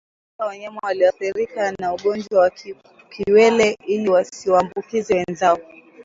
[0.37, 2.51] Tenga wanyama walioathirika na ugonjwa wa
[3.09, 5.57] kiwele ili wasiwaambukize wenzao